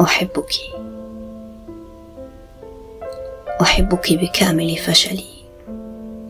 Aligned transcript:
أحبك. 0.00 0.52
أحبك 3.60 4.12
بكامل 4.12 4.76
فشلي 4.76 5.24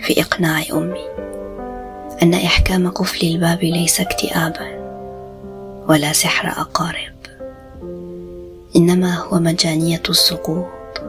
في 0.00 0.20
إقناع 0.20 0.62
أمي 0.72 1.04
أن 2.22 2.34
إحكام 2.34 2.90
قفل 2.90 3.26
الباب 3.26 3.64
ليس 3.64 4.00
اكتئابا 4.00 4.68
ولا 5.88 6.12
سحر 6.12 6.48
أقارب. 6.48 7.14
إنما 8.76 9.14
هو 9.18 9.38
مجانية 9.38 10.02
السقوط 10.08 11.00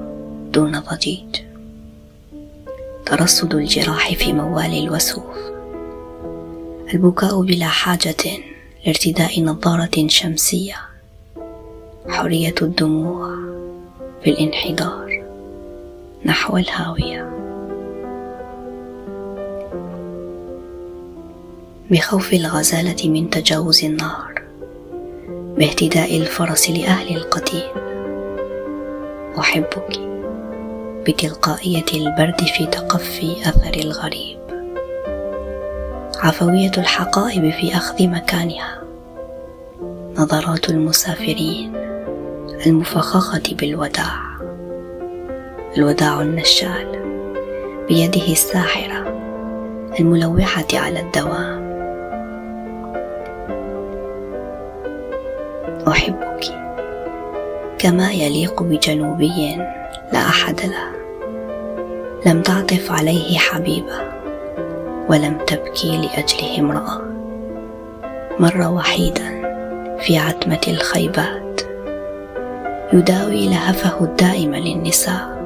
دون 0.51 0.79
ضجيج. 0.79 1.41
ترصد 3.05 3.53
الجراح 3.53 4.13
في 4.13 4.33
موال 4.33 4.83
الوسوف. 4.83 5.37
البكاء 6.93 7.41
بلا 7.41 7.67
حاجة 7.67 8.15
لارتداء 8.85 9.41
نظارة 9.41 10.07
شمسية. 10.07 10.94
حرية 12.09 12.55
الدموع 12.61 13.35
في 14.23 14.29
الانحدار 14.29 15.23
نحو 16.25 16.57
الهاوية. 16.57 17.31
بخوف 21.91 22.33
الغزالة 22.33 23.09
من 23.09 23.29
تجاوز 23.29 23.85
النار 23.85 24.41
باهتداء 25.57 26.17
الفرس 26.17 26.69
لأهل 26.69 27.15
القتيل 27.15 27.69
أحبك 29.39 29.99
بتلقائية 31.07 31.85
البرد 31.93 32.41
في 32.41 32.65
تقفي 32.65 33.31
أثر 33.41 33.73
الغريب. 33.75 34.39
عفوية 36.17 36.71
الحقائب 36.77 37.49
في 37.49 37.75
أخذ 37.75 38.07
مكانها. 38.07 38.81
نظرات 40.17 40.69
المسافرين 40.69 41.94
المفخخة 42.65 43.55
بالوداع. 43.59 44.15
الوداع 45.77 46.21
النشال. 46.21 47.05
بيده 47.87 48.31
الساحرة. 48.31 49.21
الملوحة 49.99 50.67
على 50.73 50.99
الدوام 50.99 51.65
أحبك. 55.87 56.43
كما 57.77 58.11
يليق 58.11 58.63
بجنوبي 58.63 59.55
لا 60.13 60.19
أحد 60.19 60.61
له. 60.61 60.95
لم 62.25 62.41
تعطف 62.41 62.91
عليه 62.91 63.37
حبيبة. 63.37 63.99
ولم 65.09 65.37
تبكي 65.47 65.97
لأجله 65.97 66.59
امرأة. 66.59 67.01
مر 68.39 68.71
وحيدا 68.73 69.41
في 69.99 70.17
عتمة 70.17 70.61
الخيبات. 70.67 71.44
يداوي 72.95 73.49
لهفه 73.49 74.03
الدائم 74.03 74.55
للنساء 74.55 75.45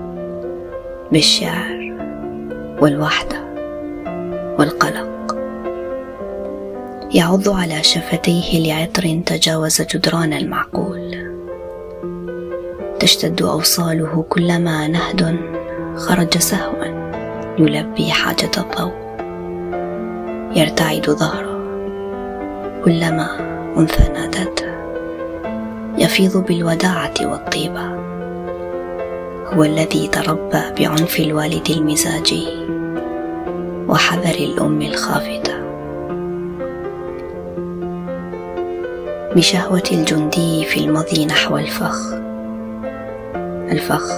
بالشعر 1.12 1.98
والوحدة 2.82 3.44
والقلق. 4.60 5.36
يعض 7.14 7.50
على 7.50 7.84
شفتيه 7.84 8.60
لعطر 8.60 9.22
تجاوز 9.26 9.82
جدران 9.82 10.34
المعقول. 10.34 11.32
تشتد 13.00 13.42
أوصاله 13.42 14.26
كلما 14.30 14.88
نهد 14.88 15.40
خرج 15.96 16.38
سهوا 16.38 16.86
يلبي 17.60 18.12
حاجة 18.12 18.52
الضوء. 18.58 18.94
يرتعد 20.56 21.10
ظهره 21.10 21.60
كلما 22.86 23.28
أنثى 23.78 24.14
نادته. 24.14 24.69
يفيض 26.00 26.38
بالوداعة 26.38 27.14
والطيبة. 27.22 27.86
هو 29.54 29.64
الذي 29.64 30.08
تربى 30.08 30.62
بعنف 30.80 31.20
الوالد 31.20 31.70
المزاجي 31.70 32.48
وحذر 33.88 34.36
الأم 34.36 34.82
الخافتة. 34.82 35.54
بشهوة 39.36 39.84
الجندي 39.92 40.66
في 40.66 40.80
المضي 40.80 41.26
نحو 41.26 41.58
الفخ. 41.58 42.14
الفخ 43.72 44.12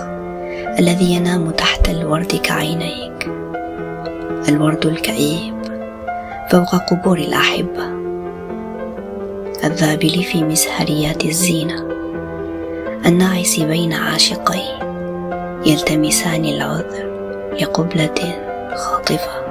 الذي 0.80 1.14
ينام 1.14 1.52
تحت 1.52 1.90
الورد 1.90 2.36
كعينيك. 2.44 3.30
الورد 4.50 4.86
الكئيب 4.86 5.56
فوق 6.50 6.76
قبور 6.76 7.18
الأحبة. 7.18 8.01
الذابل 9.64 10.24
في 10.24 10.44
مزهريات 10.44 11.26
الزينة. 11.26 11.88
الناعس 13.06 13.60
بين 13.60 13.94
عاشقين 13.94 14.80
يلتمسان 15.66 16.46
العذر 16.46 17.12
لقبلة 17.62 18.40
خاطفة. 18.76 19.42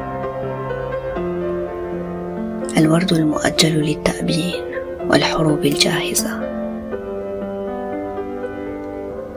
الورد 2.78 3.12
المؤجل 3.12 3.82
للتأبين 3.82 4.64
والحروب 5.10 5.64
الجاهزة. 5.64 6.40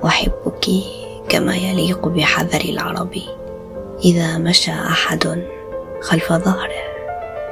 أحبك 0.05 0.65
كما 1.29 1.55
يليق 1.55 2.07
بحذر 2.07 2.61
العربي 2.69 3.25
إذا 4.05 4.37
مشى 4.37 4.71
أحد 4.71 5.43
خلف 6.01 6.33
ظهره 6.33 6.83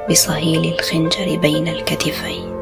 بصهيل 0.09 0.73
الخنجر 0.73 1.37
بين 1.37 1.67
الكتفين. 1.67 2.60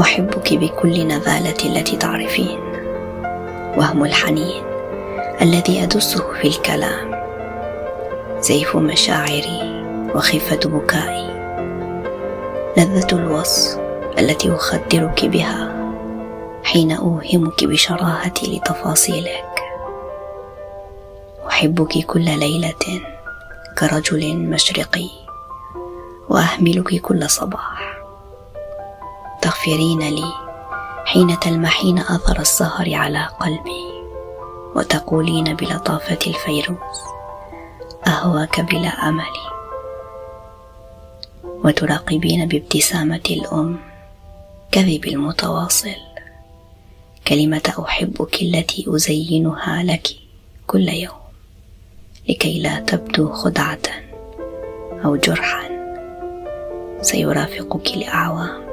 أحبك 0.00 0.54
بكل 0.54 1.06
نذالة 1.06 1.64
التي 1.64 1.96
تعرفين 1.96 2.58
وهم 3.76 4.04
الحنين 4.04 4.62
الذي 5.40 5.82
أدسه 5.82 6.32
في 6.40 6.48
الكلام. 6.48 7.22
زيف 8.40 8.76
مشاعري 8.76 9.84
وخفة 10.14 10.68
بكائي. 10.68 11.32
لذة 12.76 13.06
الوصف 13.12 13.78
التي 14.18 14.54
أخدرك 14.54 15.24
بها 15.24 15.72
حين 16.64 16.92
أوهمك 16.92 17.64
بشراهتي 17.64 18.56
لتفاصيلك. 18.56 19.60
أحبك 21.48 22.06
كل 22.06 22.24
ليلة 22.24 23.00
كرجل 23.78 24.36
مشرقي 24.36 25.08
وأهملك 26.28 27.00
كل 27.00 27.30
صباح. 27.30 28.01
تغفرين 29.62 30.08
لي 30.08 30.32
حين 31.04 31.38
تلمحين 31.38 31.98
أثر 31.98 32.40
السهر 32.40 32.94
على 32.94 33.28
قلبي 33.40 33.84
وتقولين 34.76 35.44
بلطافة 35.56 36.18
الفيروز 36.26 37.00
أهواك 38.06 38.60
بلا 38.60 38.88
أمل. 38.88 39.32
وتراقبين 41.44 42.48
بابتسامة 42.48 43.20
الأم 43.30 43.80
كذب 44.72 45.04
المتواصل. 45.04 45.96
كلمة 47.28 47.72
أحبك 47.78 48.42
التي 48.42 48.84
أزينها 48.88 49.82
لك 49.82 50.06
كل 50.66 50.88
يوم 50.88 51.22
لكي 52.28 52.60
لا 52.60 52.80
تبدو 52.80 53.32
خدعة 53.32 53.82
أو 55.04 55.16
جرحا. 55.16 55.68
سيرافقك 57.02 57.96
لأعوام 57.96 58.71